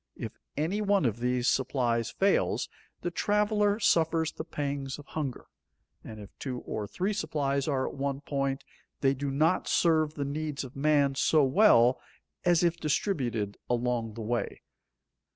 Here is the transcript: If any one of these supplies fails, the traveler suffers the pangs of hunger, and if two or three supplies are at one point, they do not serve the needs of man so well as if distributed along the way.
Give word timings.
If 0.15 0.39
any 0.57 0.81
one 0.81 1.05
of 1.05 1.19
these 1.19 1.47
supplies 1.47 2.09
fails, 2.09 2.67
the 3.01 3.11
traveler 3.11 3.79
suffers 3.79 4.31
the 4.31 4.43
pangs 4.43 4.97
of 4.97 5.05
hunger, 5.05 5.45
and 6.03 6.19
if 6.19 6.31
two 6.39 6.61
or 6.61 6.87
three 6.87 7.13
supplies 7.13 7.67
are 7.67 7.87
at 7.87 7.93
one 7.93 8.21
point, 8.21 8.63
they 9.01 9.13
do 9.13 9.29
not 9.29 9.67
serve 9.67 10.15
the 10.15 10.25
needs 10.25 10.63
of 10.63 10.75
man 10.75 11.13
so 11.13 11.43
well 11.43 12.01
as 12.43 12.63
if 12.63 12.77
distributed 12.77 13.59
along 13.69 14.15
the 14.15 14.21
way. 14.23 14.63